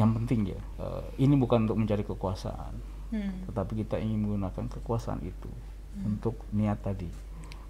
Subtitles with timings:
[0.00, 3.46] yang penting ya eh, ini bukan untuk mencari kekuasaan Hmm.
[3.46, 5.46] tetapi kita ingin menggunakan kekuasaan itu
[6.02, 7.06] untuk niat tadi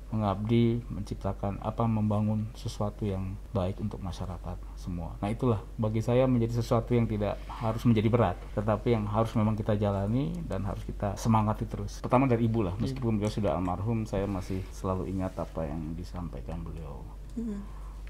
[0.08, 5.18] mengabdi menciptakan apa membangun sesuatu yang baik untuk masyarakat semua.
[5.18, 9.58] Nah itulah bagi saya menjadi sesuatu yang tidak harus menjadi berat tetapi yang harus memang
[9.58, 11.98] kita jalani dan harus kita semangati terus.
[11.98, 16.62] Pertama dari ibu lah meskipun beliau sudah almarhum saya masih selalu ingat apa yang disampaikan
[16.62, 17.02] beliau.
[17.34, 17.58] Hmm.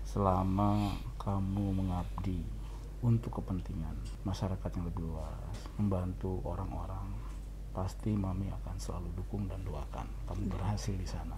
[0.04, 2.44] selama kamu mengabdi
[3.04, 7.12] untuk kepentingan masyarakat yang lebih luas, membantu orang-orang,
[7.76, 11.36] pasti Mami akan selalu dukung dan doakan kamu berhasil di sana.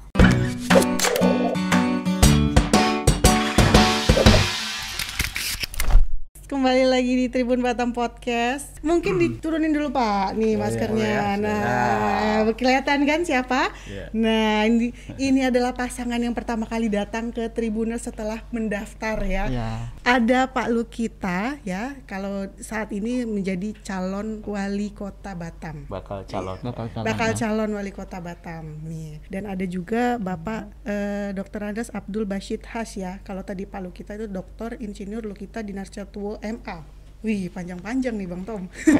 [6.47, 8.79] Kembali lagi di Tribun Batam Podcast.
[8.87, 11.35] Mungkin diturunin dulu Pak, nih maskernya.
[11.35, 11.43] Hmm.
[11.43, 13.75] Oh, ya, nah, kelihatan kan siapa?
[13.91, 14.15] Iya.
[14.15, 19.51] Nah, ini ini adalah pasangan yang pertama kali datang ke Tribuners setelah mendaftar ya.
[19.51, 19.91] Ya.
[20.07, 25.91] Ada Pak Lukita ya, kalau saat ini menjadi calon wali kota Batam.
[25.91, 26.63] Bakal calon.
[26.63, 31.75] bakal calon bakal calon wali kota Batam nih dan ada juga Bapak eh, Dr.
[31.75, 36.36] Andes Abdul Bashid Has ya kalau tadi Pak Lukita itu Doktor Insinyur Lukita Dinar Catuo
[36.41, 36.79] MA
[37.25, 38.63] Wih panjang-panjang nih Bang Tom.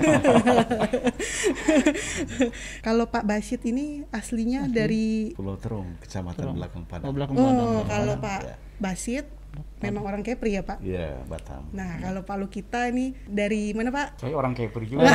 [2.87, 7.13] kalau Pak Bashid ini aslinya dari Pulau Terung, Kecamatan Belakang oh Padang.
[7.15, 7.87] belakang oh Padang.
[7.87, 8.25] kalau Ya.
[8.25, 8.41] Pak
[8.83, 9.27] Bashid
[9.81, 10.81] memang orang Kepri ya Pak.
[10.81, 11.69] Iya, Batam.
[11.73, 14.21] Nah kalau Pak Lukita ini dari mana Pak?
[14.21, 15.07] Saya orang Kepri juga.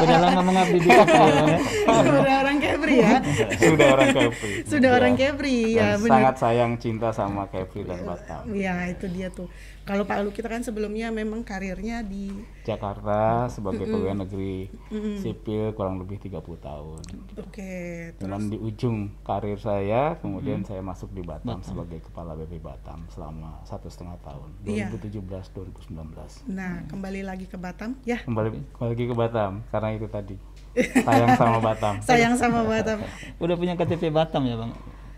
[0.00, 1.58] Sudah lama mengabdi di Kepri ya, ya?
[1.88, 3.12] Sudah orang Kepri ya.
[3.58, 4.52] Sudah orang Kepri.
[4.64, 5.18] Sudah orang Ya.
[5.32, 6.12] Kepri Dan ya benar.
[6.12, 8.42] sangat sayang cinta sama Kepri dan Batam.
[8.52, 9.48] Ya itu dia tuh.
[9.82, 12.30] Kalau Pak Lukita kan sebelumnya memang karirnya di
[12.62, 14.70] Jakarta sebagai pegawai negeri
[15.18, 17.02] sipil kurang lebih 30 tahun.
[17.36, 17.74] Oke,
[18.16, 23.58] Cuman di ujung karir saya, kemudian saya masuk di Batam, sebagai kepala BP Batam selama
[23.62, 24.86] satu setengah tahun, Iya.
[24.94, 26.46] 2017-2019.
[26.46, 27.98] Nah, kembali lagi ke Batam.
[28.02, 30.36] Ya, Kembali, kembali lagi ke Batam, karena itu tadi
[31.02, 31.94] sayang sama Batam.
[32.00, 33.02] sayang sama Batam.
[33.42, 34.70] udah punya KTP Batam ya bang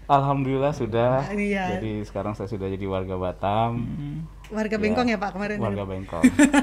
[0.05, 1.33] Alhamdulillah sudah.
[1.33, 1.81] Iya.
[1.81, 3.73] Jadi sekarang saya sudah jadi warga Batam,
[4.53, 4.83] Warga Iya.
[4.85, 5.57] Bengkong ya Pak kemarin.
[5.57, 5.65] ya?
[5.65, 6.23] warga Bengkong.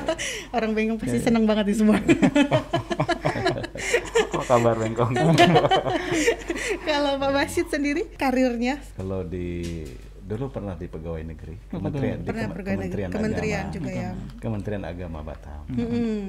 [0.58, 1.98] Orang Bengkong pasti senang banget di semua.
[4.32, 5.12] Apa kabar Bengkong?
[6.88, 9.82] Kalau Pak Basit sendiri karirnya Kalau di
[10.22, 13.76] dulu pernah di pegawai negeri, Kementerian di pernah pegawai negeri, Kementerian, kementerian Agama.
[13.76, 14.12] juga ya.
[14.40, 15.62] Kementerian Agama Batam.
[15.68, 16.22] Mm-mm.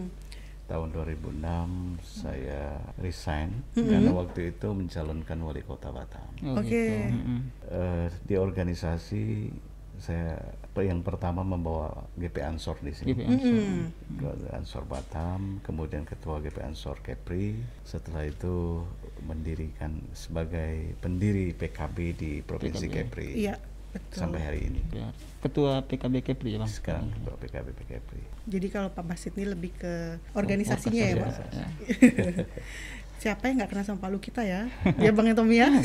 [0.72, 6.32] Tahun 2006 saya resign karena waktu itu mencalonkan wali kota Batam.
[6.48, 6.72] Oh, Oke.
[6.72, 7.12] gitu.
[7.12, 7.40] Mm-mm.
[7.68, 9.52] Eh, di organisasi
[10.00, 10.40] saya
[10.80, 13.12] yang pertama membawa GP Ansor di sini.
[13.12, 13.52] GP Ansor.
[13.52, 13.84] Mm.
[14.16, 17.60] Ketua Ansor Batam, kemudian Ketua GP Ansor Kepri.
[17.84, 18.80] Setelah itu
[19.28, 22.96] mendirikan sebagai pendiri PKB di Provinsi PKB.
[22.96, 23.54] Kepri Iya,
[23.92, 24.19] betul.
[24.19, 24.80] sampai hari ini.
[24.92, 25.08] Ya.
[25.42, 28.22] Ketua PKB Kepri ya bang Sekarang Ketua PKB Kepri.
[28.48, 31.32] Jadi kalau Pak Basit ini lebih ke organisasinya ya, Pak.
[31.53, 31.66] Ya.
[33.22, 34.66] Siapa yang nggak kenal sama Pak Lukita ya?
[34.98, 35.70] ya Bang Tommy ya.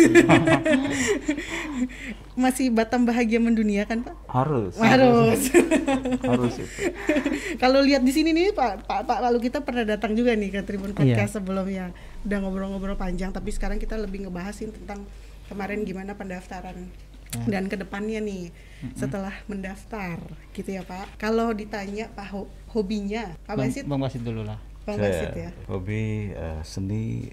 [2.33, 4.17] Masih Batam bahagia mendunia kan Pak?
[4.25, 4.73] Harus.
[4.81, 5.53] Harus.
[6.33, 6.81] Harus itu.
[7.61, 10.65] Kalau lihat di sini nih Pak Pak Pak Lalu kita pernah datang juga nih ke
[10.65, 11.93] Tribun Podcast sebelumnya.
[12.25, 15.05] Udah ngobrol-ngobrol panjang tapi sekarang kita lebih ngebahasin tentang
[15.45, 16.89] kemarin gimana pendaftaran
[17.45, 18.49] dan ke depannya nih
[18.93, 20.15] setelah mendaftar
[20.51, 21.17] gitu ya Pak.
[21.17, 25.31] Kalau ditanya Pak ho- hobinya Pak bang, Basit, bang Basit dulu lah Bang Saya Basit
[25.33, 25.49] ya.
[25.65, 27.27] hobi eh, seni,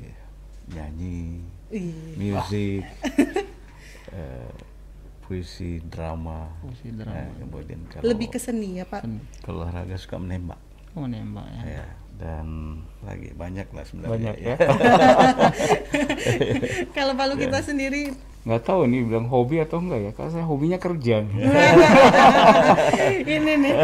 [0.66, 2.82] nyanyi, Ih, musik,
[4.12, 4.50] eh,
[5.20, 6.50] puisi, drama.
[6.58, 7.14] Puisi, drama.
[7.14, 9.06] Eh, kemudian kalau lebih ke seni ya Pak.
[9.40, 10.58] kalau olahraga suka menembak.
[10.94, 12.46] oh nembak ya Ya, dan
[13.00, 14.10] lagi banyak lah sebenarnya.
[14.10, 14.56] Banyak ya.
[16.96, 17.42] Kalau Pak Lu Iya.
[17.44, 18.02] kita sendiri
[18.44, 21.24] Nggak tahu nih bilang hobi atau enggak ya, karena saya hobinya kerja.
[23.24, 23.74] ini nih.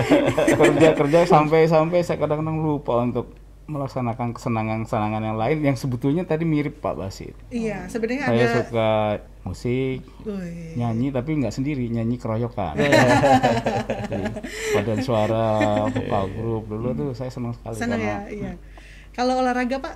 [0.53, 3.32] kerja kerja sampai sampai saya kadang-kadang lupa untuk
[3.70, 7.32] melaksanakan kesenangan-kesenangan yang lain yang sebetulnya tadi mirip Pak Basit.
[7.54, 8.91] Iya, sebenarnya Saya ada suka
[9.47, 10.75] musik, Wih.
[10.76, 12.75] nyanyi tapi nggak sendiri, nyanyi keroyokan.
[14.75, 15.49] Paduan suara,
[15.94, 18.52] vokal grup dulu tuh saya senang sekali senang karena ya, iya.
[19.14, 19.94] Kalau olahraga Pak,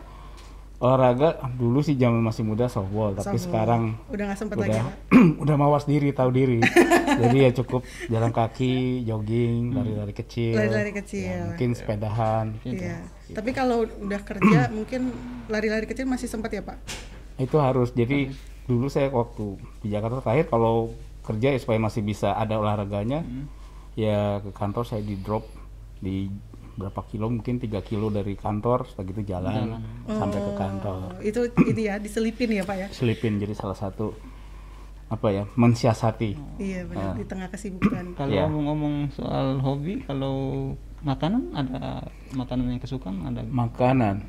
[0.84, 3.44] olahraga dulu sih zaman masih muda softball, tapi Softball.
[3.48, 3.82] sekarang
[4.12, 4.96] udah nggak sempet lagi udah ya, Pak.
[5.48, 6.60] udah mawas diri, tahu diri.
[7.24, 10.60] Jadi ya cukup jalan kaki, jogging, lari-lari kecil.
[10.60, 11.38] Lari-lari ya, kecil.
[11.48, 12.46] mungkin sepedahan.
[12.68, 13.00] Iya.
[13.32, 15.08] Tapi kalau udah kerja mungkin
[15.48, 16.76] lari-lari kecil masih sempat ya Pak?
[17.40, 17.96] Itu harus.
[17.96, 18.28] Jadi
[18.68, 20.92] dulu saya waktu di Jakarta terakhir kalau
[21.24, 23.24] kerja ya supaya masih bisa ada olahraganya,
[23.96, 25.48] ya ke kantor saya di drop
[26.04, 26.28] di
[26.74, 31.40] berapa kilo mungkin tiga kilo dari kantor setelah gitu jalan sampai ke kantor Oh, itu
[31.64, 32.86] ini ya diselipin ya Pak ya?
[32.90, 34.10] selipin jadi salah satu
[35.06, 37.14] apa ya mensiasati Iya benar Ah.
[37.14, 38.04] di tengah kesibukan.
[38.18, 38.44] kalau Ya.
[38.44, 42.00] ngomong-ngomong soal hobi kalau Makanan ada
[42.32, 43.44] makanan yang kesukaan ada.
[43.44, 44.24] makanan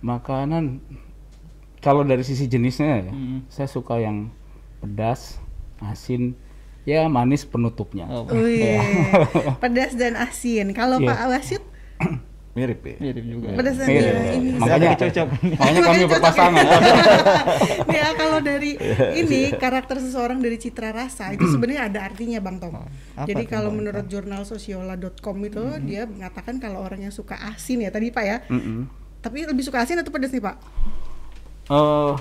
[0.00, 0.82] makanan
[1.78, 3.46] kalau dari sisi jenisnya ya Hmm.
[3.46, 4.26] saya suka yang
[4.78, 5.38] pedas
[5.80, 6.34] asin
[6.84, 8.78] ya manis penutupnya Oh, Wih,
[9.58, 10.70] pedas dan asin.
[10.70, 11.08] Kalau Iya.
[11.08, 11.62] Pak Wasit
[12.52, 12.96] Mirip ya.
[13.00, 13.48] mirip juga.
[13.54, 14.50] pedas dan Iya, ini.
[14.54, 15.26] makanya cocok.
[15.56, 16.64] makanya kami berpasangan
[17.96, 18.76] ya kalau dari
[19.24, 22.76] ini karakter seseorang dari citra rasa itu sebenarnya ada artinya Bang Tom.
[22.76, 23.80] apa Jadi kalau Bang?
[23.80, 25.00] menurut jurnal sosiola.com
[25.40, 28.44] itu dia mengatakan kalau orang yang suka asin ya tadi Pak ya.
[28.46, 28.84] Mm-mm.
[29.18, 30.56] Tapi lebih suka asin atau pedas nih Pak?
[31.64, 32.12] Eh,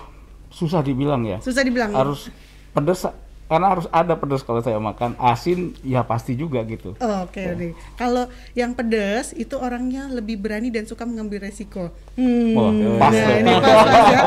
[0.50, 1.92] susah dibilang ya Susah dibilang.
[1.92, 2.32] harus
[2.72, 3.04] pedas
[3.52, 7.76] karena harus ada pedas kalau saya makan asin ya pasti juga gitu Oh, Oke deh.
[8.00, 11.92] Kalau yang pedas itu orangnya lebih berani dan suka mengambil resiko.
[12.16, 12.56] Hmm.
[12.56, 14.22] Wah, pas nah, ini pas, pas ya.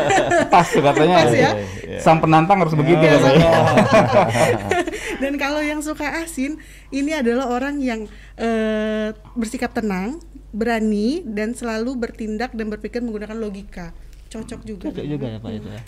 [0.56, 1.50] pas tuh katanya Pas ya.
[2.00, 3.50] sang penantang harus begitu Iya, katanya
[5.22, 6.56] Dan kalau yang suka asin,
[6.88, 8.08] ini adalah orang yang
[8.40, 10.24] eh, bersikap tenang,
[10.56, 13.92] berani, dan selalu bertindak dan berpikir menggunakan logika.
[14.32, 14.88] Cocok juga.
[14.88, 15.80] Cocok juga ya Pak itu ya.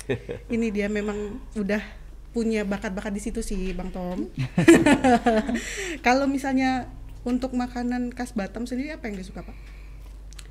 [0.53, 2.02] Ini dia memang udah
[2.33, 4.29] punya bakat-bakat di situ sih, Bang Tom.
[6.07, 6.89] kalau misalnya
[7.23, 9.55] untuk makanan khas Batam sendiri apa yang disuka, Pak?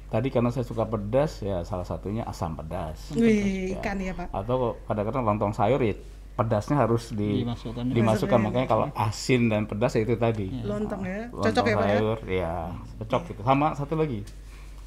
[0.08, 3.80] tadi karena saya suka pedas ya salah satunya asam pedas Wih, Ya.
[3.80, 4.28] ikan ya, Pak.
[4.30, 5.96] atau kadang-kadang lontong sayur ya
[6.36, 7.96] pedasnya harus di, Dimasukkan.
[7.96, 11.32] dimasukkan makanya kalau asin dan pedas ya itu tadi Lontong ya.
[11.32, 11.96] Lontong Cocok ya, Pak ya?
[11.96, 12.52] sayur ya
[13.00, 14.20] cocok gitu sama satu lagi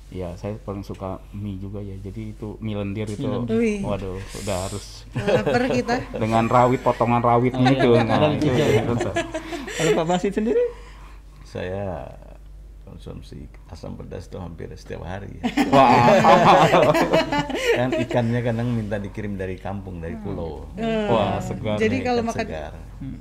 [0.09, 3.81] ya saya paling suka mie juga ya jadi itu mie lendir itu Wih.
[3.81, 5.97] waduh udah harus Lapar kita.
[6.23, 8.03] dengan rawit potongan rawitnya Oh, itu iya.
[8.03, 8.83] nah, Ada itu, ya.
[9.75, 10.63] Kalau Pak Basit sendiri?
[11.43, 12.07] Saya
[12.85, 15.35] konsumsi asam pedas itu hampir setiap hari.
[15.67, 15.99] wah
[17.75, 20.69] kan ikannya kadang minta dikirim dari kampung dari pulau.
[21.09, 22.73] wah segar Jadi Ikan kalau makan segar.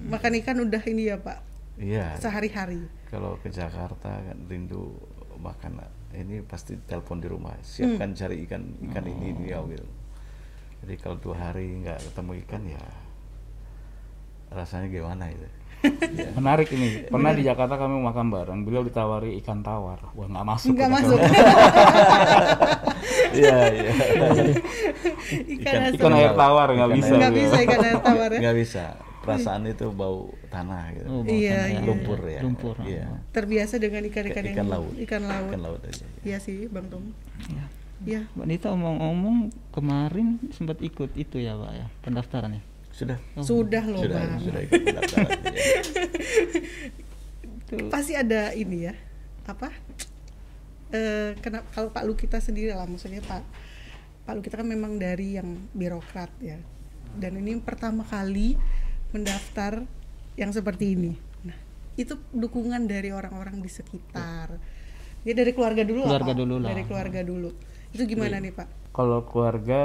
[0.06, 1.40] makan ikan udah ini ya, Pak.
[1.74, 2.22] Iya.
[2.22, 2.86] Sehari-hari.
[3.10, 4.94] Kalau ke Jakarta kan rindu
[5.42, 5.82] makan
[6.14, 9.88] ini pasti telepon di rumah siapkan cari ikan ikan ini dia gitu.
[10.84, 12.84] Jadi kalau dua hari nggak ketemu ikan ya
[14.54, 15.48] rasanya gimana itu?
[16.16, 16.32] Ya.
[16.40, 20.72] menarik ini pernah di Jakarta kami makan bareng beliau ditawari ikan tawar wah nggak masuk
[20.78, 21.20] Nggak masuk.
[23.34, 23.92] Iya iya.
[25.58, 25.96] ikan asam.
[25.98, 28.40] ikan air tawar nggak Ikan bisa Nggak bisa ikan air tawar ya.
[28.46, 28.86] Nggak bisa.
[29.24, 31.08] Perasaan itu bau tanah gitu.
[31.08, 31.80] Oh, Iya, bahkan iya.
[31.88, 32.40] Lumpur ya.
[32.44, 32.76] Lumpur.
[32.84, 33.08] Iya.
[33.32, 34.94] Terbiasa dengan ikan-ikan yang Ikan laut.
[35.00, 35.48] Ikan laut.
[35.48, 36.06] Ikan laut aja.
[36.22, 37.16] Iya sih, Bang Tom.
[37.48, 37.66] Iya.
[38.04, 38.22] Iya.
[38.36, 42.62] Mbak Nita omong-omong kemarin sempat ikut itu ya Pak ya pendaftaran ya.
[42.92, 43.18] Sudah.
[43.34, 44.44] Oh, Sudah loh, Sudah, Bang.
[44.44, 45.40] sudah ikut pendaftaran.
[47.72, 47.88] ya.
[47.90, 48.94] Pasti ada ini ya.
[49.48, 49.72] Apa?
[50.94, 53.42] Eh kenapa kalau Pak Lu kita sendiri lah maksudnya Pak
[54.24, 56.60] Pak Lu kita kan memang dari yang birokrat ya.
[57.14, 58.58] Dan ini pertama kali
[59.14, 59.86] mendaftar
[60.36, 61.14] yang seperti ini.
[61.46, 61.56] Nah,
[61.96, 64.58] itu dukungan dari orang-orang di sekitar.
[65.24, 66.04] Ya dari keluarga dulu.
[66.04, 66.40] Keluarga Pak.
[66.42, 66.70] dulu lah.
[66.74, 67.50] Dari keluarga dulu.
[67.94, 68.68] Itu gimana nih, Pak?
[68.92, 69.82] Kalau keluarga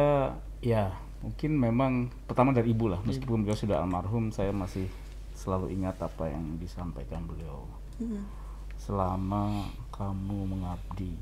[0.59, 1.93] ya mungkin memang
[2.27, 4.87] pertama dari ibu lah meskipun beliau sudah almarhum saya masih
[5.35, 7.67] selalu ingat apa yang disampaikan beliau
[7.99, 8.23] Hmm.
[8.79, 11.19] selama kamu mengabdi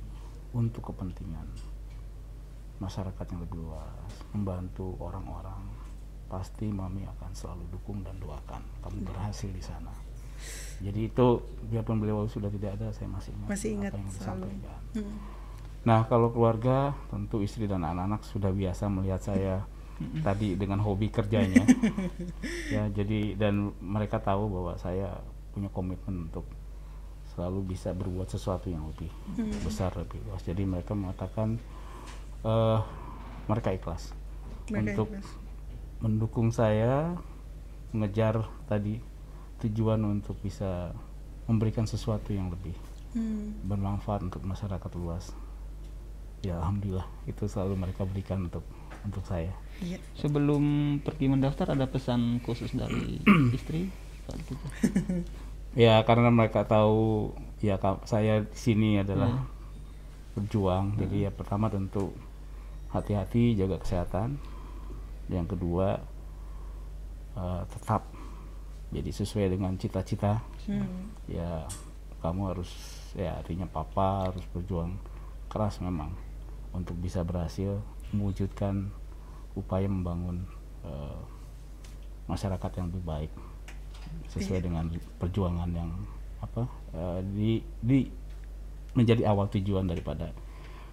[0.53, 1.49] untuk kepentingan
[2.77, 5.57] masyarakat yang lebih luas membantu orang-orang
[6.27, 9.95] pasti mami akan selalu dukung dan doakan kamu berhasil di sana
[10.81, 11.27] jadi itu
[11.73, 14.21] biarpun beliau sudah tidak ada saya masih ingat Masih ingat apa yang selalu.
[14.21, 15.17] disampaikan Hmm.
[15.87, 19.63] Nah, kalau keluarga tentu istri dan anak-anak sudah biasa melihat saya
[20.27, 21.63] tadi dengan hobi kerjanya.
[22.75, 25.15] ya, jadi dan mereka tahu bahwa saya
[25.55, 26.43] punya komitmen untuk
[27.33, 29.09] selalu bisa berbuat sesuatu yang lebih
[29.63, 30.43] besar, lebih luas.
[30.43, 31.55] Jadi mereka mengatakan
[32.43, 32.81] eh
[33.47, 34.11] mereka ikhlas
[34.67, 35.29] Mereka untuk ikhlas.
[35.99, 37.17] Mendukung saya
[37.91, 39.01] mengejar tadi
[39.65, 40.93] tujuan untuk bisa
[41.47, 42.75] memberikan sesuatu yang lebih
[43.17, 43.57] Hmm.
[43.65, 45.33] bermanfaat untuk masyarakat luas.
[46.45, 48.61] Ya alhamdulillah itu selalu mereka berikan untuk
[49.09, 49.57] untuk saya.
[49.81, 49.97] Iya.
[50.17, 50.65] sebelum
[51.01, 53.17] pergi mendaftar ada pesan khusus dari
[53.57, 53.89] istri.
[55.77, 57.77] Ya karena mereka tahu ya
[58.09, 59.45] saya di sini adalah
[60.33, 60.97] berjuang.
[60.97, 62.17] Jadi ya pertama tentu
[62.89, 64.41] hati-hati jaga kesehatan.
[65.31, 66.01] Yang kedua
[67.37, 68.03] eh, tetap
[68.95, 70.41] jadi sesuai dengan cita-cita.
[70.67, 71.11] Hmm.
[71.27, 71.67] Ya
[72.23, 72.71] kamu harus
[73.15, 74.99] ya artinya papa harus berjuang
[75.47, 76.11] keras memang
[76.75, 77.79] untuk bisa berhasil
[78.11, 78.91] mewujudkan
[79.55, 80.45] upaya membangun
[80.85, 81.21] eh,
[82.27, 83.33] masyarakat yang lebih baik
[84.31, 85.91] sesuai dengan perjuangan yang
[86.43, 87.99] apa eh, di di
[88.97, 90.33] menjadi awal tujuan daripada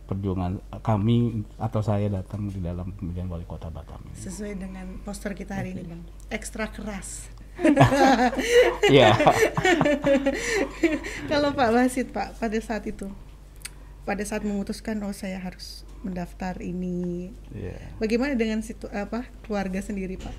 [0.03, 4.19] perjuangan kami atau saya datang di dalam pemilihan wali kota Batam ini.
[4.19, 6.03] Sesuai dengan poster kita hari ini, Bang.
[6.29, 7.33] Ekstra keras.
[8.89, 9.13] Iya.
[11.31, 13.07] Kalau Pak Basit, Pak, pada saat itu,
[14.03, 20.19] pada saat memutuskan oh saya harus mendaftar ini, ya bagaimana dengan situ apa keluarga sendiri,
[20.19, 20.35] Pak?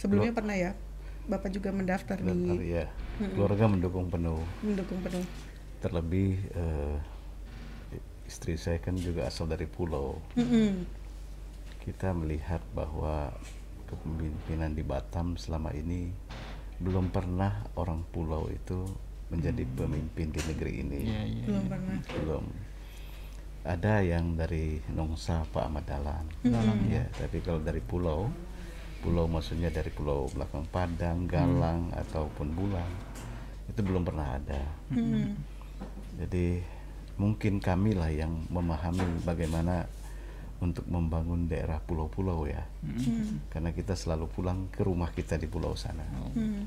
[0.00, 0.72] Sebelumnya Lo- pernah ya,
[1.28, 2.88] Bapak juga mendaftar Daftar, di ya
[3.20, 5.20] keluarga mendukung penuh mendukung penuh.
[5.84, 6.96] terlebih eh,
[8.32, 10.16] istri saya kan juga asal dari pulau.
[10.40, 10.88] Mm-mm.
[11.84, 13.34] kita melihat bahwa
[13.90, 16.14] kepemimpinan di Batam selama ini
[16.80, 18.86] belum pernah orang pulau itu
[19.28, 21.00] menjadi pemimpin di negeri ini.
[21.04, 21.44] Iya, iya.
[21.44, 21.98] Belum pernah.
[22.00, 22.44] belum.
[23.62, 26.26] Ada yang dari Nongsa Pak Ahmad Dahlan.
[26.88, 27.04] Ya.
[27.18, 28.32] Tapi kalau dari pulau
[29.02, 32.92] pulau maksudnya dari pulau belakang Padang Galang ataupun Bulang
[33.66, 34.62] itu belum pernah ada.
[34.94, 35.34] Mm-mm.
[36.22, 36.62] jadi
[37.22, 39.86] mungkin kami lah yang memahami bagaimana
[40.58, 43.46] untuk membangun daerah pulau-pulau ya Mm.
[43.50, 46.02] karena kita selalu pulang ke rumah kita di pulau sana
[46.34, 46.62] Mm.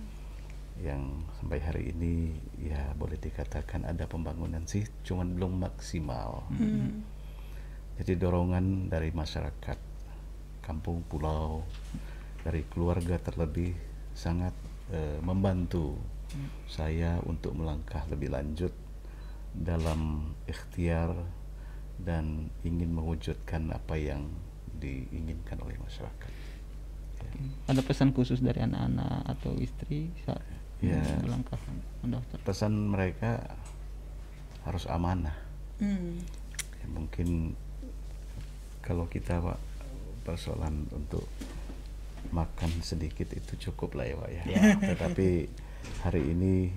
[0.80, 1.02] yang
[1.40, 7.04] sampai hari ini ya boleh dikatakan ada pembangunan sih cuman belum maksimal Mm.
[8.00, 9.80] jadi dorongan dari masyarakat
[10.64, 11.64] kampung pulau
[12.44, 13.76] dari keluarga terlebih
[14.16, 14.52] sangat
[14.92, 15.96] eh, membantu
[16.68, 18.74] saya untuk melangkah lebih lanjut
[19.56, 21.16] dalam ikhtiar
[22.02, 24.28] dan ingin mewujudkan apa yang
[24.76, 26.32] diinginkan oleh masyarakat.
[27.66, 30.44] Ada pesan khusus dari anak-anak atau istri saat
[30.84, 31.00] Ya.
[31.24, 31.58] melangkah
[32.04, 32.38] mendaftar.
[32.44, 33.58] Pesan mereka
[34.68, 35.34] harus amanah.
[35.80, 36.20] Mm.
[36.84, 37.56] Ya, mungkin
[38.84, 39.58] kalau kita pak
[40.28, 41.26] persoalan untuk
[42.36, 44.42] makan sedikit itu cukup lah ya pak ya.
[44.94, 45.30] Tetapi
[46.04, 46.70] hari ini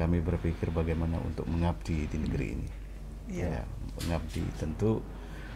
[0.00, 2.68] kami berpikir bagaimana untuk mengabdi di negeri ini.
[3.28, 3.60] Iya.
[3.60, 3.62] Ya,
[4.00, 5.04] mengabdi tentu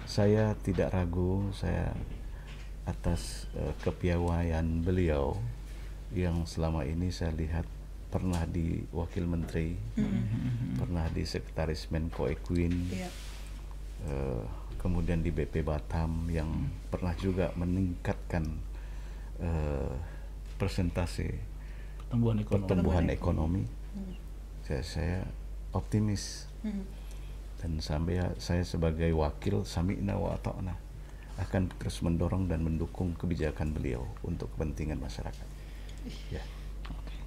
[0.05, 1.97] saya tidak ragu saya
[2.85, 5.41] atas eh, kepiawaian beliau
[6.13, 7.65] yang selama ini saya lihat
[8.13, 9.75] pernah di wakil menteri,
[10.79, 13.09] pernah di sekretaris Menko Equin, Iya.
[14.07, 14.45] eh,
[14.79, 18.45] kemudian di BP Batam yang pernah juga meningkatkan
[19.41, 19.95] eh,
[20.55, 21.35] persentase
[21.99, 22.63] Pertumbuhan ekonomi.
[22.63, 23.63] pertumbuhan ekonomi.
[24.65, 25.19] Saya, saya
[25.71, 26.81] optimis Mm.
[27.61, 30.73] dan sampai saya sebagai wakil sami'na wa ata'na
[31.37, 35.45] akan terus mendorong dan mendukung kebijakan beliau untuk kepentingan masyarakat.
[36.31, 36.41] Ya.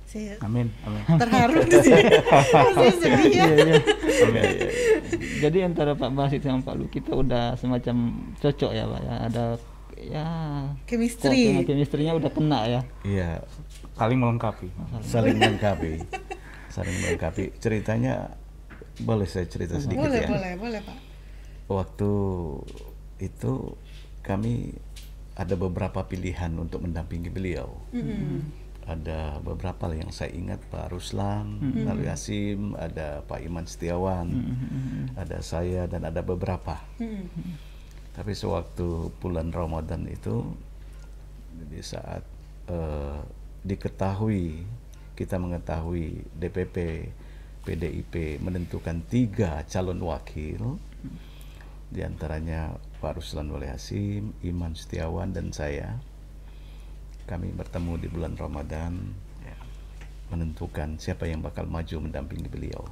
[0.07, 1.03] Saya Amin, amin.
[1.19, 2.03] terharu di sini.
[2.79, 3.43] Saya sedih ya.
[3.43, 3.65] Iya, iya.
[3.67, 3.77] Ya,
[4.31, 4.69] ya, ya.
[5.43, 7.95] Jadi antara Pak Basit sama Pak Lu kita udah semacam
[8.39, 9.15] cocok ya Pak ya.
[9.27, 9.43] Ada
[9.99, 10.25] ya
[10.87, 11.59] Chemistry.
[11.59, 12.81] kok chemistry-nya udah kena ya.
[13.03, 13.43] Iya,
[13.93, 14.71] Saling melengkapi.
[15.03, 15.99] saling melengkapi.
[16.77, 17.57] Saling melengkapi.
[17.57, 18.37] Ceritanya
[19.01, 20.29] boleh saya cerita sedikit Boleh, ya.
[20.29, 20.97] boleh, boleh, Pak.
[21.67, 22.11] Waktu
[23.17, 23.53] itu
[24.21, 24.77] kami
[25.33, 27.73] ada beberapa pilihan untuk mendampingi beliau.
[28.87, 34.27] Ada beberapa yang saya ingat Pak Ruslan, Lalu Yasim, ada Pak Iman Setiawan,
[35.17, 36.79] ada saya dan ada beberapa.
[37.01, 37.27] Mm.
[38.15, 40.41] Tapi sewaktu bulan Ramadan itu
[41.67, 42.23] di saat
[42.69, 43.19] eh,
[43.67, 44.63] diketahui
[45.17, 47.09] kita mengetahui DPP
[47.67, 50.79] PDIP menentukan tiga calon wakil.
[51.91, 55.99] Di antaranya Pak Ruslan Wali Hasim, Iman Setiawan dan saya.
[57.27, 59.11] Kami bertemu di bulan Ramadan
[59.43, 59.57] ya,
[60.31, 62.87] menentukan siapa yang bakal maju mendampingi beliau.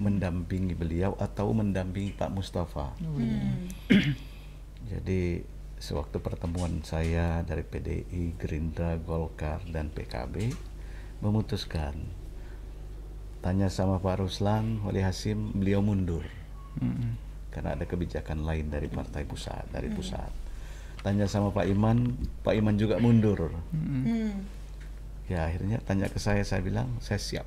[0.00, 2.96] Mendampingi beliau atau mendampingi Pak Mustafa.
[3.02, 3.68] Mm.
[4.94, 5.44] jadi
[5.76, 10.56] sewaktu pertemuan saya dari PDI, Gerindra, Golkar dan PKB
[11.20, 11.94] memutuskan
[13.40, 16.26] tanya sama Pak Ruslan, Wali Hasim, beliau mundur
[16.82, 17.14] Mm-mm.
[17.54, 20.28] karena ada kebijakan lain dari partai pusat, dari pusat.
[21.00, 23.54] Tanya sama Pak Iman, Pak Iman juga mundur.
[23.70, 24.42] Mm.
[25.30, 27.46] Ya akhirnya tanya ke saya, saya bilang saya siap.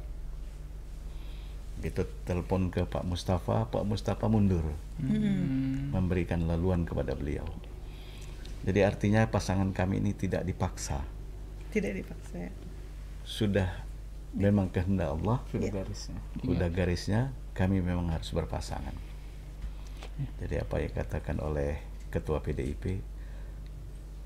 [1.79, 4.63] Gitu telepon ke Pak Mustafa, Pak Mustafa mundur,
[4.99, 5.91] Mm.
[5.91, 7.47] memberikan laluan kepada beliau.
[8.63, 10.99] Jadi artinya pasangan kami ini tidak dipaksa,
[11.71, 12.35] Tidak dipaksa.
[12.35, 12.51] ya.
[13.29, 13.69] Sudah
[14.33, 15.73] memang kehendak Allah, Sudah Iya.
[15.75, 16.19] garisnya.
[16.43, 17.19] udah garisnya
[17.53, 18.93] kami memang harus berpasangan.
[20.37, 21.77] Jadi apa yang katakan oleh
[22.09, 23.05] Ketua PDIP,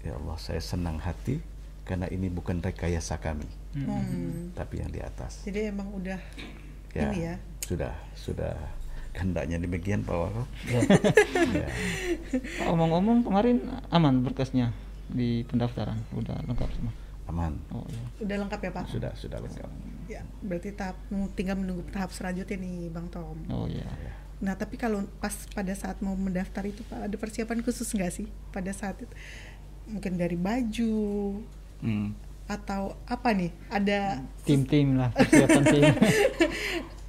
[0.02, 1.44] ya Allah saya senang hati
[1.84, 3.44] karena ini bukan rekayasa kami,
[3.76, 4.56] Hmm.
[4.56, 5.44] tapi yang di atas.
[5.44, 6.16] Jadi emang udah
[6.94, 7.36] Ya, ini ya.
[7.60, 8.56] sudah sudah
[9.12, 10.44] kehendaknya demikian Pak Wako.
[10.66, 10.80] ya.
[12.56, 14.72] Pak, Omong-omong kemarin aman berkasnya
[15.06, 16.94] di pendaftaran udah lengkap semua.
[17.26, 18.04] Aman, Oh iya.
[18.20, 18.86] Udah lengkap ya, Pak?
[18.88, 19.70] sudah sudah lengkap.
[20.06, 21.00] Ya, berarti tahap
[21.34, 23.40] tinggal menunggu tahap selanjutnya nih, Bang Tom.
[23.48, 23.88] Oh iya.
[23.88, 24.12] Ya.
[24.44, 28.28] Nah, tapi kalau pas pada saat mau mendaftar itu Pak, ada persiapan khusus nggak sih
[28.52, 29.16] pada saat itu?
[29.86, 30.96] Mungkin dari baju
[31.80, 32.16] Hmm.
[32.46, 33.52] atau apa nih?
[33.68, 35.84] Ada tim-tim lah persiapan tim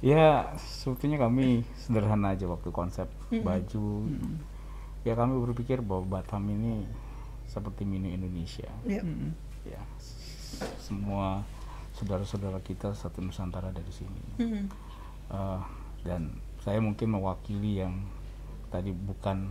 [0.05, 4.05] Ya, sebetulnya kami sederhana aja waktu konsep baju.
[5.01, 6.85] Ya kami berpikir bahwa Batam ini
[7.45, 8.69] seperti mini Indonesia.
[8.85, 9.33] ya, Mm-mm.
[9.65, 9.81] Ya,
[10.77, 11.41] semua
[11.91, 14.21] saudara-saudara kita satu Nusantara dari sini.
[14.37, 14.65] mm,
[15.25, 15.61] Eh,
[16.05, 17.97] dan saya mungkin mewakili yang
[18.69, 19.49] tadi bukan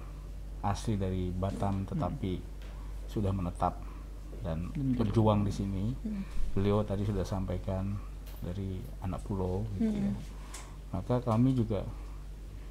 [0.63, 2.39] asli dari Batam tetapi
[3.11, 3.75] sudah menetap
[4.41, 5.85] dan berjuang di sini.
[6.55, 7.99] Beliau tadi sudah sampaikan
[8.39, 10.13] dari anak pulau gitu ya.
[10.93, 11.83] Maka kami juga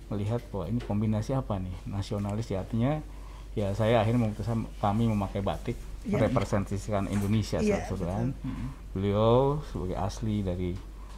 [0.08, 3.02] melihat bahwa ini kombinasi apa nih nasionalis ya artinya
[3.54, 5.76] ya saya akhirnya memutuskan kami memakai batik.
[6.06, 8.36] Merepresentasikan Indonesia Iya, satu kan.
[8.92, 10.72] Beliau sebagai asli dari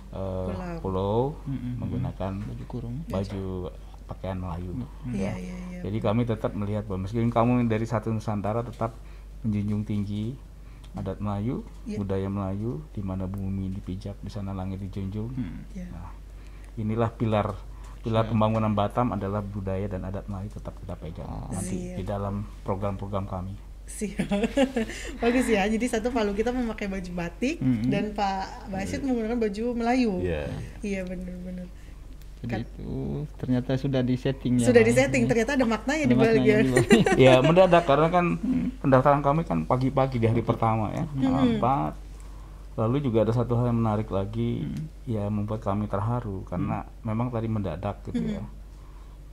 [0.08, 0.80] eh, Pulau.
[0.80, 1.74] pulau Mm-mm.
[1.78, 3.68] menggunakan baju kurung baju
[4.06, 4.72] pakaian Melayu.
[5.10, 5.34] iya, Ya.
[5.36, 5.80] iya, iya.
[5.84, 8.94] Jadi kami tetap melihat bahwa meskipun kamu dari satu Nusantara tetap
[9.42, 10.38] menjunjung tinggi
[10.94, 12.00] adat Melayu, Iya.
[12.00, 15.28] budaya Melayu, di mana bumi dipijak, di sana langit dijunjung.
[15.30, 15.68] Hmm.
[15.74, 15.92] Iya.
[15.92, 16.14] Nah,
[16.78, 17.52] inilah pilar
[18.00, 21.98] pilar pembangunan Batam adalah budaya dan adat Melayu tetap kita pegang nanti Siap.
[21.98, 23.58] di dalam program-program kami.
[23.86, 24.28] Siap.
[25.24, 25.64] Bagus ya.
[25.64, 27.88] Jadi satu Palu kita memakai baju batik Mm-mm.
[27.88, 30.14] dan Pak Basit menggunakan baju Melayu.
[30.20, 30.46] Iya.
[30.82, 31.68] Iya benar-benar.
[32.46, 32.94] jadi itu
[33.42, 34.90] ternyata sudah di setting ya Sudah Pak.
[34.94, 36.58] disetting ternyata ada maknanya Ada di balik ya.
[36.62, 37.06] di balik.
[37.26, 38.26] ya mendadak karena kan
[38.78, 41.58] pendaftaran kami kan pagi-pagi di hari pertama ya 4
[42.78, 44.62] lalu juga ada satu hal yang menarik lagi
[45.08, 48.46] ya membuat kami terharu karena memang tadi mendadak gitu ya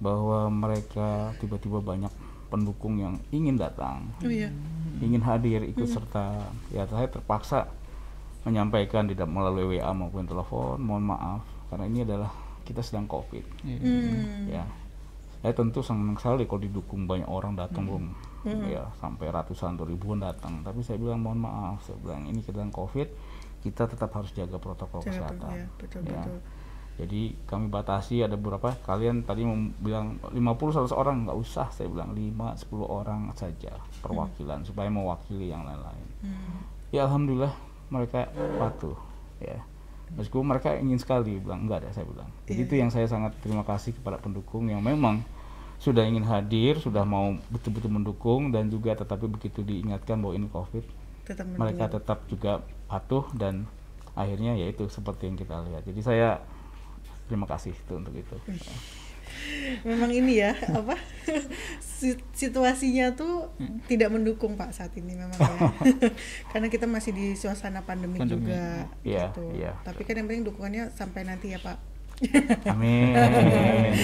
[0.01, 2.09] bahwa mereka tiba-tiba banyak
[2.53, 4.13] pendukung yang ingin datang.
[4.21, 4.53] Oh iya.
[5.01, 6.37] ingin hadir ikut serta.
[6.69, 7.67] Ya saya terpaksa
[8.45, 10.77] menyampaikan tidak melalui WA maupun telepon.
[10.77, 11.43] Mohon maaf
[11.73, 12.29] karena ini adalah
[12.63, 13.43] kita sedang covid.
[13.65, 13.79] Iya.
[13.81, 14.45] Hmm.
[14.47, 14.65] ya.
[15.41, 18.07] Saya tentu senang sekali kalau didukung banyak orang datang bung.
[18.45, 20.61] Ya sampai ratusan atau ribuan datang.
[20.61, 23.09] Tapi saya bilang mohon maaf saya bilang ini sedang covid
[23.63, 25.51] kita tetap harus jaga protokol Jangan kesehatan.
[25.55, 26.19] ya, betul Ya.
[26.19, 26.39] betul.
[27.01, 28.77] Jadi kami batasi ada beberapa.
[28.85, 29.49] Kalian tadi
[29.81, 31.73] bilang 50 100 orang nggak usah.
[31.73, 33.73] Saya bilang 5 10 orang saja
[34.05, 36.09] perwakilan supaya mewakili yang lain-lain.
[36.23, 36.61] Hmm.
[36.93, 37.57] ya alhamdulillah
[37.89, 38.29] mereka
[38.61, 38.97] patuh
[39.41, 39.57] ya.
[40.13, 42.29] Meskipun mereka ingin sekali bilang enggak ada saya bilang.
[42.45, 42.69] Jadi Iya.
[42.69, 45.25] itu yang saya sangat terima kasih kepada pendukung yang memang
[45.81, 50.87] sudah ingin hadir sudah mau betul-betul mendukung dan juga tetapi begitu diingatkan bahwa ini covid
[51.27, 53.67] Tetap mereka tetap juga patuh dan
[54.15, 55.83] akhirnya yaitu seperti yang kita lihat.
[55.83, 56.39] Jadi saya
[57.25, 58.35] terima kasih itu untuk itu
[59.83, 60.93] Memang ini ya apa
[61.81, 63.49] si- situasinya tuh
[63.87, 65.73] tidak mendukung Pak saat ini memang ya.
[66.53, 68.45] Karena kita masih di suasana pandemi, Pandemi.
[68.45, 69.43] juga Iya, gitu.
[69.57, 69.73] iya.
[69.81, 71.79] Tapi kan yang penting dukungannya sampai nanti ya Pak.
[72.69, 73.19] amin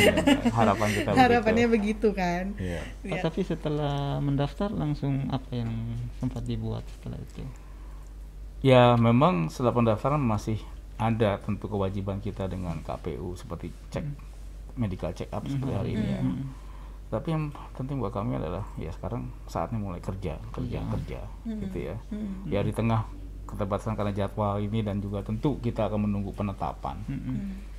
[0.59, 2.09] harapan kita Harapannya begitu.
[2.11, 2.45] begitu kan.
[2.57, 2.83] Iya.
[2.83, 3.21] Pak, Iya.
[3.23, 5.71] tapi setelah mendaftar langsung apa yang
[6.17, 7.45] sempat dibuat setelah itu
[8.59, 10.59] Ya memang setelah pendaftaran masih
[10.99, 14.05] ada tentu kewajiban kita dengan KPU seperti cek
[14.75, 16.23] medical check up seperti hari ini ya.
[16.23, 16.47] Hmm.
[17.09, 21.97] Tapi yang penting buat kami adalah ya sekarang saatnya mulai kerja, kerja, kerja, gitu ya.
[22.11, 22.47] Hmm.
[22.51, 23.07] Ya di tengah
[23.49, 27.01] keterbatasan karena jadwal ini dan juga tentu kita akan menunggu penetapan.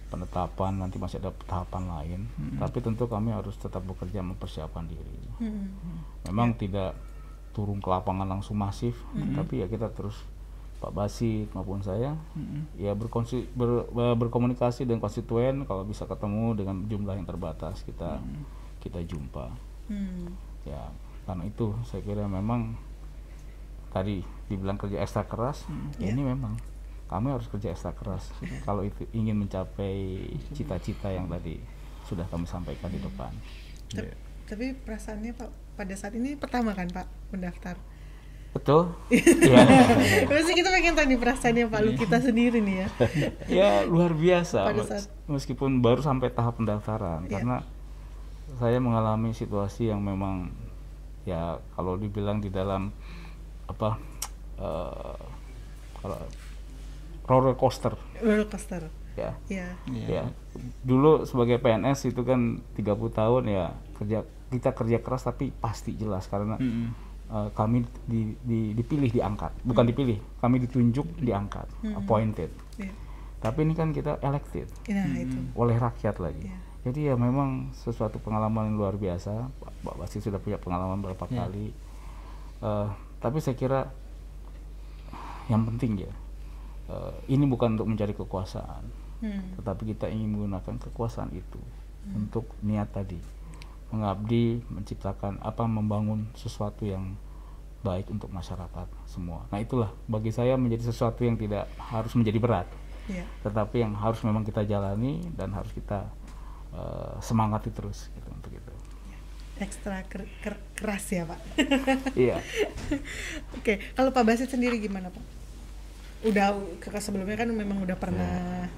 [0.10, 2.20] Penetapan nanti masih ada tahapan lain,
[2.58, 5.22] tapi tentu kami harus tetap bekerja mempersiapkan diri.
[5.38, 5.70] Hmm.
[6.26, 6.98] Memang tidak
[7.54, 8.98] turun ke lapangan langsung masif,
[9.38, 10.18] tapi ya kita terus
[10.80, 12.16] Pak Basit maupun saya
[12.74, 18.20] ya berkonsi, ber- ber- berkomunikasi dengan konstituen kalau bisa ketemu dengan jumlah yang terbatas kita
[18.80, 19.52] kita jumpa.
[19.86, 20.32] Hmm.
[20.62, 20.88] ya
[21.26, 22.78] karena itu saya kira memang
[23.90, 25.66] tadi dibilang kerja ekstra keras
[25.98, 26.14] ya Ya.
[26.14, 26.56] ini memang
[27.06, 28.30] kami harus kerja ekstra keras.
[28.62, 31.58] Kalau itu ingin mencapai cita-cita yang tadi
[32.04, 33.34] sudah kami sampaikan di depan.
[33.90, 34.14] Tep-
[34.46, 37.82] Tapi perasaannya Pak pada saat ini pertama kan Pak mendaftar.
[38.50, 39.62] Betul ya
[40.26, 42.88] Pasti kita pengen tahu nih perasaannya Pak Lu kita sendiri nih ya.
[43.48, 47.32] ya luar biasa Pada Mas- saat- meskipun baru sampai tahap pendaftaran Iya.
[47.36, 47.58] karena
[48.56, 50.50] saya mengalami situasi yang memang
[51.24, 52.90] ya kalau dibilang di dalam
[53.66, 54.02] apa
[54.58, 55.20] eh,
[55.96, 56.18] kalau
[57.24, 58.90] roller coaster Roller coaster.
[59.14, 59.70] ya Ya.
[59.86, 60.08] Iya.
[60.10, 60.24] ya
[60.82, 62.82] dulu sebagai PNS itu kan 30
[63.12, 67.09] tahun ya kerja kita kerja keras tapi pasti jelas karena Mm-mm.
[67.30, 72.90] Eh, kami di- di- dipilih diangkat bukan dipilih kami ditunjuk diangkat appointed ya.
[73.40, 75.38] tapi ini kan kita elected Nah, itu.
[75.54, 76.44] oleh rakyat lagi.
[76.44, 76.58] Iya.
[76.82, 79.52] Jadi ya memang sesuatu pengalaman yang luar biasa.
[79.82, 81.44] Pak Basit sudah punya pengalaman berapa Iya.
[81.44, 81.68] kali.
[82.60, 82.88] Eh,
[83.18, 83.82] tapi saya kira
[85.48, 86.12] yang penting ya
[86.90, 88.84] eh, ini bukan untuk mencari kekuasaan,
[89.20, 89.54] Hmm.
[89.56, 91.60] tetapi kita ingin menggunakan kekuasaan itu
[92.10, 93.20] untuk niat tadi
[93.90, 97.14] mengabdi menciptakan apa membangun sesuatu yang
[97.80, 102.68] baik untuk masyarakat semua nah itulah bagi saya menjadi sesuatu yang tidak harus menjadi berat
[103.10, 103.26] Iya.
[103.42, 106.06] tetapi yang harus memang kita jalani dan harus kita
[106.70, 108.74] eh, semangati terus gitu untuk itu
[109.60, 111.36] Ekstra ker- ker- keras ya Pak.
[112.16, 112.40] iya
[113.60, 115.20] Oke, kalau Pak Basit sendiri gimana Pak?
[116.24, 118.72] Udah ke ke sebelumnya kan memang udah pernah.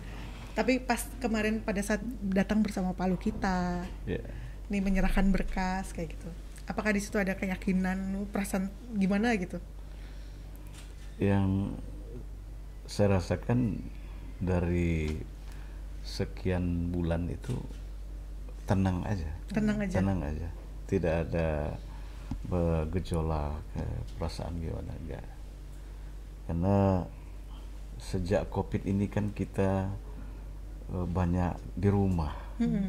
[0.52, 4.26] Tapi pas kemarin pada saat datang bersama Palu kita, Ya.
[4.72, 6.30] Nih menyerahkan berkas kayak gitu.
[6.64, 9.60] Apakah di situ ada keyakinan, perasaan gimana gitu?
[11.22, 11.78] yang
[12.90, 13.78] saya rasakan
[14.42, 15.22] dari
[16.02, 17.54] sekian bulan itu
[18.66, 20.02] tenang aja Tenang aja.
[20.02, 20.50] tenang aja
[20.90, 21.78] tidak ada
[22.50, 25.28] bergejolak eh, perasaan gimana enggak
[26.50, 27.06] karena
[28.02, 29.94] sejak covid ini kan kita
[30.90, 32.34] eh, banyak di rumah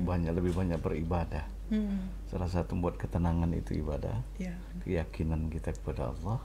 [0.08, 4.20] banyak lebih banyak beribadah Hmm, salah satu buat ketenangan itu ibadah.
[4.36, 4.52] Ya.
[4.84, 6.38] keyakinan kita kepada Allah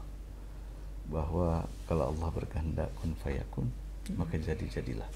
[1.11, 3.67] bahwa kalau Allah berkehendak kun fayakun
[4.15, 5.07] maka jadi jadilah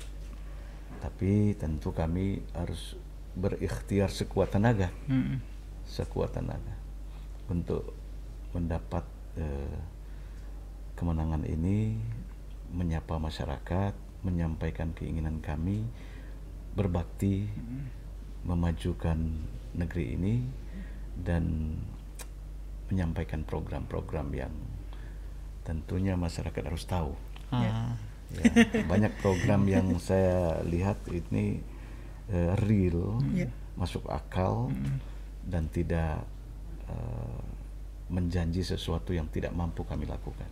[1.00, 3.00] tapi tentu kami harus
[3.34, 4.92] berikhtiar sekuat tenaga.
[5.08, 5.40] Mm-mm.
[5.88, 6.76] sekuat tenaga.
[7.48, 7.96] Untuk
[8.52, 9.04] mendapat
[9.40, 9.80] eh,
[11.00, 11.96] kemenangan ini
[12.72, 15.84] menyapa masyarakat menyampaikan keinginan kami
[16.76, 17.50] berbakti
[18.44, 19.18] memajukan
[19.78, 20.36] negeri ini
[21.16, 21.76] dan
[22.92, 24.54] menyampaikan program-program yang
[25.64, 27.14] tentunya masyarakat harus tahu.
[27.54, 27.96] Ah,
[28.34, 28.52] ya,
[28.88, 31.62] banyak program yang saya lihat ini
[32.32, 33.48] eh, real Ya.
[33.78, 34.72] masuk akal
[35.48, 36.24] dan tidak
[36.90, 37.40] eh,
[38.12, 40.48] menjanji sesuatu yang tidak mampu kami lakukan